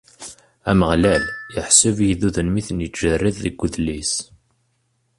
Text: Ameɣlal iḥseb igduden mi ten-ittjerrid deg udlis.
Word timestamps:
Ameɣlal 0.69 1.23
iḥseb 1.59 1.97
igduden 2.09 2.47
mi 2.51 2.61
ten-ittjerrid 2.67 3.35
deg 3.43 3.61
udlis. 3.65 4.13